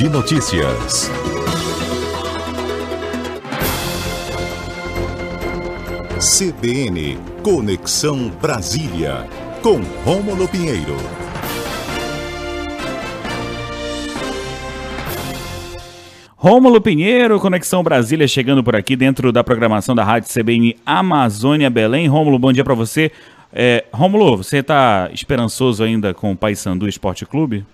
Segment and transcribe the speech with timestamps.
[0.00, 1.10] de Notícias.
[6.18, 9.28] CBN Conexão Brasília,
[9.62, 10.96] com Rômulo Pinheiro.
[16.34, 22.08] Rômulo Pinheiro, Conexão Brasília, chegando por aqui dentro da programação da Rádio CBN Amazônia Belém.
[22.08, 23.12] Rômulo, bom dia para você.
[23.52, 27.66] É, Rômulo, você está esperançoso ainda com o Paysandu Esporte Clube?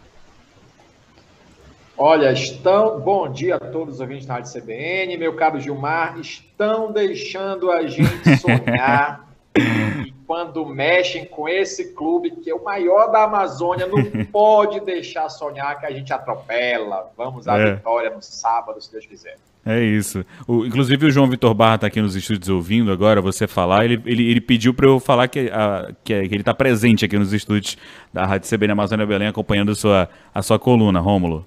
[1.98, 3.00] Olha, estão.
[3.00, 6.18] Bom dia a todos os ouvintes da Rádio CBN, meu caro Gilmar.
[6.20, 9.26] Estão deixando a gente sonhar.
[9.56, 15.30] e quando mexem com esse clube, que é o maior da Amazônia, não pode deixar
[15.30, 17.10] sonhar que a gente atropela.
[17.16, 17.74] Vamos à é.
[17.76, 19.38] vitória no sábado, se Deus quiser.
[19.64, 20.22] É isso.
[20.46, 23.86] O, inclusive o João Vitor Barra está aqui nos estúdios ouvindo agora você falar.
[23.86, 27.32] Ele, ele, ele pediu para eu falar que, a, que, ele está presente aqui nos
[27.32, 27.78] estúdios
[28.12, 31.46] da Rádio CBN Amazônia Belém acompanhando a sua, a sua coluna, Rômulo.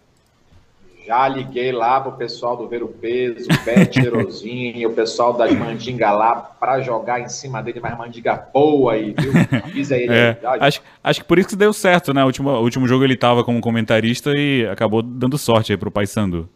[1.10, 5.52] Já liguei lá pro pessoal do Ver o Peso, o Pé Cheirosinho, o pessoal das
[5.56, 9.32] mandinga lá para jogar em cima dele, mas mandinga boa aí, viu?
[9.64, 10.14] Avisa ele.
[10.20, 10.38] É.
[10.60, 12.22] Acho, acho que por isso que deu certo, né?
[12.22, 15.90] O último, o último jogo ele tava como comentarista e acabou dando sorte aí pro
[15.90, 16.48] Paysandu.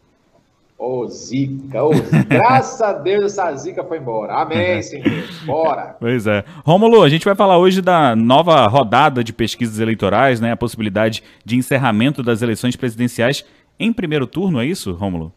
[0.78, 1.90] Ô, Zica, ô,
[2.28, 4.34] graças a Deus essa Zica foi embora.
[4.34, 5.04] Amém, Senhor.
[5.46, 5.96] Bora.
[5.98, 6.44] Pois é.
[6.64, 10.52] Rômulo, a gente vai falar hoje da nova rodada de pesquisas eleitorais, né?
[10.52, 13.44] A possibilidade de encerramento das eleições presidenciais
[13.78, 15.32] em primeiro turno, é isso, Rômulo?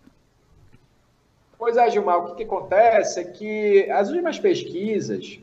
[1.58, 5.40] Pois é, Gilmar, o que, que acontece é que as últimas pesquisas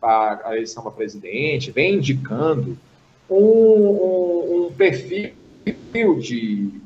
[0.00, 2.76] para a eleição para presidente vem indicando
[3.30, 5.32] um, um, um perfil
[6.20, 6.80] de,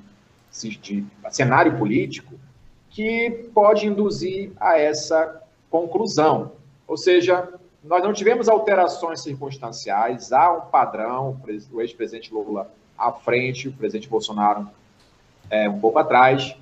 [0.52, 2.34] de cenário político
[2.90, 6.52] que pode induzir a essa conclusão.
[6.86, 7.48] Ou seja,
[7.82, 11.40] nós não tivemos alterações circunstanciais, há um padrão,
[11.72, 14.68] o ex-presidente Lula à frente, o presidente Bolsonaro
[15.50, 16.56] é, um pouco atrás.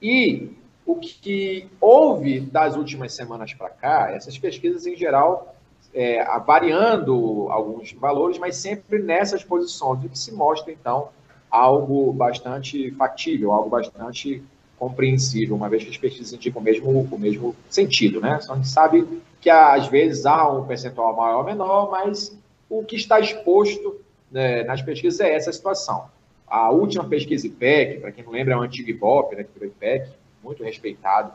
[0.00, 0.50] E
[0.84, 5.54] o que houve das últimas semanas para cá, essas pesquisas em geral,
[5.94, 11.08] é, variando alguns valores, mas sempre nessas posições, o que se mostra, então,
[11.50, 14.42] algo bastante factível, algo bastante
[14.78, 18.40] compreensível, uma vez que as pesquisas indicam o mesmo, o mesmo sentido, né?
[18.40, 22.36] Só a gente sabe que às vezes há um percentual maior ou menor, mas
[22.68, 24.00] o que está exposto
[24.30, 26.06] né, nas pesquisas é essa situação.
[26.52, 29.68] A última pesquisa IPEC, para quem não lembra, é o antigo IBOP, né, que virou
[29.68, 30.10] IPEC,
[30.44, 31.32] muito respeitado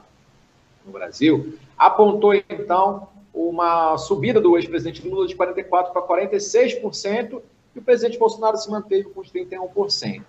[0.86, 7.42] no Brasil, apontou então uma subida do ex-presidente Lula de 44% para 46%,
[7.76, 10.22] e o presidente Bolsonaro se manteve com os 31%.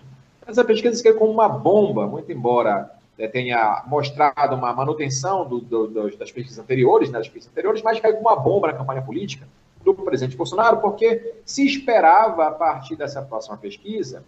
[0.47, 6.17] Essa pesquisa se como uma bomba, muito embora né, tenha mostrado uma manutenção do, do,
[6.17, 9.47] das pesquisas anteriores, né, das pesquisas anteriores, mas caiu como uma bomba na campanha política
[9.85, 14.25] do presidente Bolsonaro, porque se esperava, a partir dessa próxima pesquisa,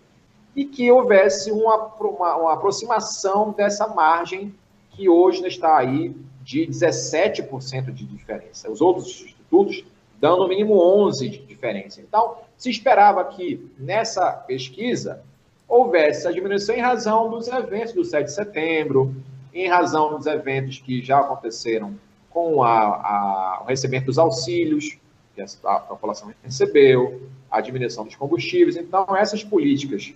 [0.54, 4.54] e que houvesse uma, uma, uma aproximação dessa margem
[4.90, 8.70] que hoje está aí de 17% de diferença.
[8.70, 9.84] Os outros institutos
[10.20, 12.00] dão no mínimo 11% de diferença.
[12.00, 15.22] Então, se esperava que nessa pesquisa
[15.66, 19.14] houvesse a diminuição em razão dos eventos do 7 de setembro,
[19.54, 21.94] em razão dos eventos que já aconteceram
[22.28, 24.98] com a, a, o recebimento dos auxílios
[25.34, 28.76] que a, a população recebeu, a diminuição dos combustíveis.
[28.76, 30.14] Então, essas políticas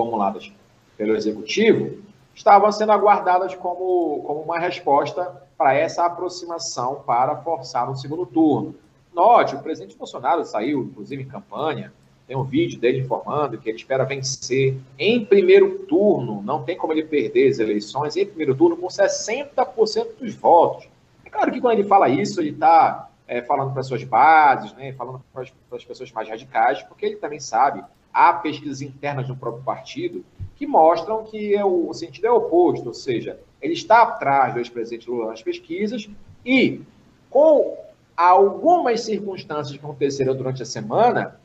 [0.00, 0.50] formuladas
[0.96, 1.98] pelo Executivo,
[2.34, 8.74] estavam sendo aguardadas como, como uma resposta para essa aproximação para forçar um segundo turno.
[9.14, 11.92] Note, o presidente Bolsonaro saiu, inclusive, em campanha,
[12.26, 16.92] tem um vídeo dele informando que ele espera vencer em primeiro turno, não tem como
[16.92, 20.88] ele perder as eleições, em primeiro turno, com 60% dos votos.
[21.24, 24.72] É claro que quando ele fala isso, ele está é, falando para as suas bases,
[24.74, 27.82] né, falando para as, para as pessoas mais radicais, porque ele também sabe
[28.12, 30.24] há pesquisas internas do próprio partido
[30.56, 35.08] que mostram que é o, sentido é oposto, ou seja, ele está atrás do ex-presidente
[35.08, 36.08] Lula nas pesquisas
[36.44, 36.82] e,
[37.30, 37.78] com
[38.16, 41.40] algumas circunstâncias que aconteceram durante a semana,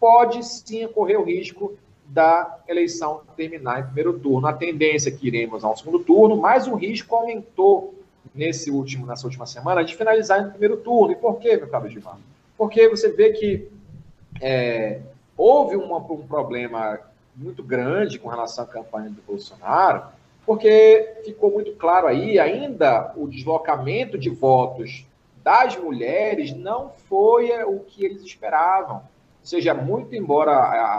[0.00, 1.76] pode sim ocorrer o risco
[2.06, 4.46] da eleição terminar em primeiro turno.
[4.46, 7.94] A tendência é que iremos ao segundo turno, mas o risco aumentou
[8.34, 11.12] nesse último, nessa última semana de finalizar em primeiro turno.
[11.12, 12.18] E por quê, meu caro Gilmar?
[12.56, 13.68] Porque você vê que
[14.40, 15.00] é,
[15.36, 16.98] houve uma, um problema
[17.36, 20.02] muito grande com relação à campanha do Bolsonaro,
[20.46, 25.06] porque ficou muito claro aí, ainda o deslocamento de votos
[25.42, 28.96] das mulheres não foi o que eles esperavam.
[28.96, 30.52] Ou seja, muito embora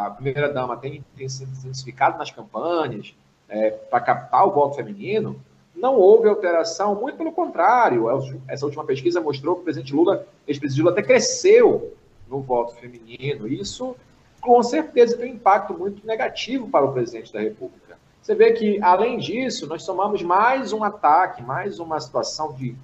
[0.06, 3.16] a primeira-dama tenha, tenha sido intensificado nas campanhas
[3.50, 5.40] é, para captar o voto feminino,
[5.76, 8.06] não houve alteração, muito pelo contrário.
[8.48, 11.94] Essa última pesquisa mostrou que o presidente Lula, ex-presidente Lula até cresceu
[12.30, 13.48] no voto feminino.
[13.48, 13.96] Isso
[14.46, 17.98] com certeza tem um impacto muito negativo para o presidente da República.
[18.22, 22.76] Você vê que, além disso, nós tomamos mais um ataque, mais uma situação de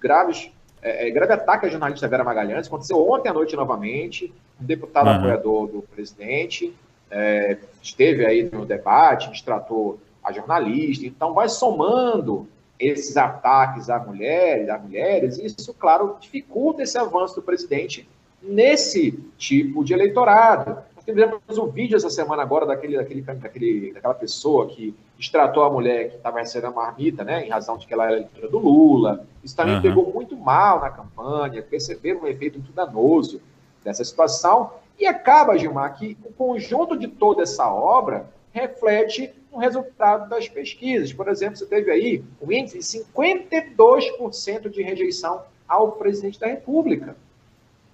[0.00, 0.50] graves,
[0.82, 2.66] é, é, grave ataque à jornalista Vera Magalhães.
[2.66, 4.32] Aconteceu ontem à noite novamente.
[4.60, 5.16] Um deputado uhum.
[5.16, 6.74] apoiador do presidente
[7.10, 11.06] é, esteve aí no debate, tratou a jornalista.
[11.06, 17.34] Então, vai somando esses ataques à mulher, às mulheres, e isso, claro, dificulta esse avanço
[17.34, 18.08] do presidente
[18.42, 20.78] nesse tipo de eleitorado.
[21.04, 26.10] Tivemos um vídeo essa semana agora daquele, daquele, daquele, daquela pessoa que extratou a mulher
[26.10, 29.26] que estava recebendo a marmita, né, em razão de que ela era eleitora do Lula.
[29.42, 29.82] Isso também uhum.
[29.82, 33.40] pegou muito mal na campanha, perceberam um efeito muito danoso
[33.82, 40.28] dessa situação, e acaba, Gilmar, que o conjunto de toda essa obra reflete um resultado
[40.28, 41.12] das pesquisas.
[41.12, 47.16] Por exemplo, você teve aí um índice de 52% de rejeição ao presidente da República.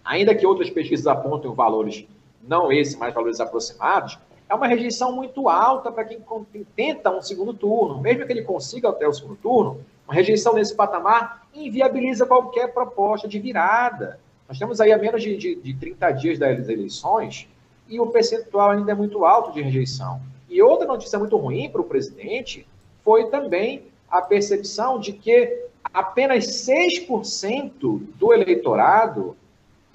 [0.04, 2.06] Ainda que outras pesquisas apontem valores
[2.46, 6.22] não esse, mas valores aproximados, é uma rejeição muito alta para quem
[6.74, 8.00] tenta um segundo turno.
[8.00, 13.26] Mesmo que ele consiga até o segundo turno, uma rejeição nesse patamar inviabiliza qualquer proposta
[13.26, 14.20] de virada.
[14.48, 17.48] Nós temos aí a menos de, de, de 30 dias das eleições
[17.88, 20.20] e o percentual ainda é muito alto de rejeição.
[20.48, 22.66] E outra notícia muito ruim para o presidente
[23.04, 27.70] foi também a percepção de que apenas 6%
[28.16, 29.36] do eleitorado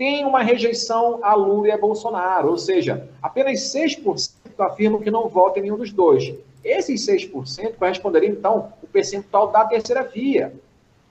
[0.02, 5.30] tem uma rejeição a Lula e a Bolsonaro, ou seja, apenas 6% afirmam que não
[5.30, 6.34] votam em nenhum dos dois.
[6.64, 10.56] Esses 6% corresponderiam, então, o percentual da terceira via.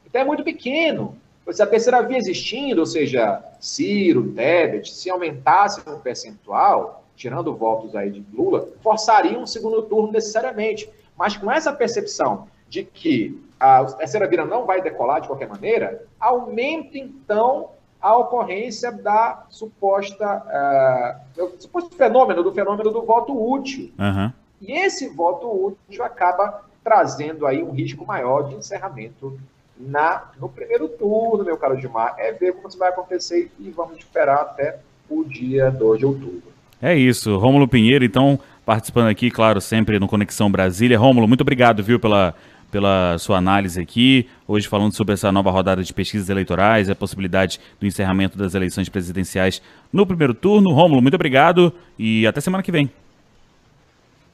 [0.04, 1.16] Então é muito pequeno.
[1.52, 7.94] Se a terceira via existindo, ou seja, Ciro, Tebet, se aumentasse o percentual, tirando votos
[7.94, 10.90] aí de Lula, forçaria um segundo turno necessariamente.
[11.16, 16.04] Mas com essa percepção de que a terceira via não vai decolar de qualquer maneira,
[16.18, 17.68] aumenta então
[18.00, 20.42] a ocorrência da suposta
[21.36, 23.90] uh, suposto fenômeno do fenômeno do voto útil.
[23.98, 24.32] Uhum.
[24.60, 25.46] E esse voto
[25.88, 29.38] útil acaba trazendo aí um risco maior de encerramento
[29.78, 32.14] na no primeiro turno, meu caro Gilmar.
[32.18, 36.42] É ver como isso vai acontecer e vamos esperar até o dia 2 de outubro.
[36.80, 40.98] É isso, Rômulo Pinheiro, então, participando aqui, claro, sempre no Conexão Brasília.
[40.98, 42.34] Rômulo, muito obrigado, viu, pela
[42.70, 47.60] pela sua análise aqui, hoje falando sobre essa nova rodada de pesquisas eleitorais, a possibilidade
[47.78, 49.60] do encerramento das eleições presidenciais
[49.92, 50.72] no primeiro turno.
[50.72, 52.90] Rômulo, muito obrigado e até semana que vem.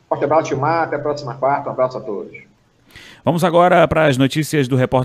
[0.08, 2.32] Forte abraço, Timar, até a próxima quarta, um abraço a todos.
[3.24, 5.04] Vamos agora para as notícias do repórter